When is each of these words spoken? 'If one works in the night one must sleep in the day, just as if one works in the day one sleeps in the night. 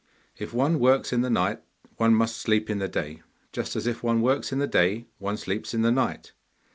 'If 0.35 0.51
one 0.51 0.79
works 0.79 1.13
in 1.13 1.21
the 1.21 1.29
night 1.29 1.59
one 1.97 2.15
must 2.15 2.37
sleep 2.37 2.71
in 2.71 2.79
the 2.79 2.87
day, 2.87 3.21
just 3.51 3.75
as 3.75 3.85
if 3.85 4.01
one 4.01 4.19
works 4.23 4.51
in 4.51 4.57
the 4.57 4.65
day 4.65 5.05
one 5.19 5.37
sleeps 5.37 5.75
in 5.75 5.83
the 5.83 5.91
night. 5.91 6.33